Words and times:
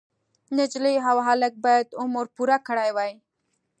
نجلۍ 0.57 0.95
او 1.09 1.17
هلک 1.27 1.53
باید 1.65 1.87
عمر 2.01 2.25
پوره 2.35 2.57
کړی 2.67 2.89
وای. 2.95 3.11